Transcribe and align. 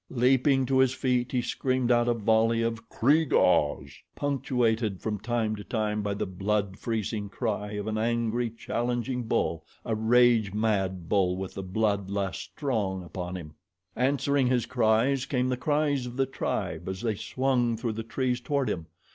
Leaping 0.09 0.65
to 0.65 0.79
his 0.79 0.95
feet 0.95 1.31
he 1.31 1.43
screamed 1.43 1.91
out 1.91 2.07
a 2.07 2.13
volley 2.15 2.63
of 2.63 2.89
"Kreegahs," 2.89 3.93
punctuated 4.15 4.99
from 4.99 5.19
time 5.19 5.55
to 5.55 5.63
time 5.63 6.01
by 6.01 6.15
the 6.15 6.25
blood 6.25 6.79
freezing 6.79 7.29
cry 7.29 7.73
of 7.73 7.85
an 7.85 7.99
angry, 7.99 8.49
challenging 8.49 9.21
bull 9.25 9.63
a 9.85 9.93
rage 9.93 10.55
mad 10.55 11.07
bull 11.07 11.37
with 11.37 11.53
the 11.53 11.61
blood 11.61 12.09
lust 12.09 12.41
strong 12.41 13.03
upon 13.03 13.37
him. 13.37 13.53
Answering 13.95 14.47
his 14.47 14.65
cries 14.65 15.27
came 15.27 15.49
the 15.49 15.55
cries 15.55 16.07
of 16.07 16.17
the 16.17 16.25
tribe 16.25 16.89
as 16.89 17.01
they 17.01 17.13
swung 17.13 17.77
through 17.77 17.93
the 17.93 18.01
trees 18.01 18.41
toward 18.41 18.69
him. 18.71 18.87